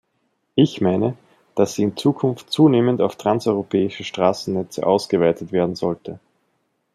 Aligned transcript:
Ich 0.55 0.81
meine, 0.81 1.15
dass 1.53 1.75
sie 1.75 1.83
in 1.83 1.95
Zukunft 1.95 2.49
zunehmend 2.51 3.01
auf 3.01 3.17
transeuropäische 3.17 4.03
Straßennetze 4.03 4.83
ausgeweitet 4.83 5.51
werden 5.51 5.75
sollten. 5.75 6.19